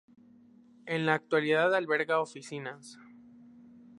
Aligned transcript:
En 0.87 1.05
la 1.05 1.13
actualidad 1.13 1.75
alberga 1.75 2.21
oficinas. 2.21 2.97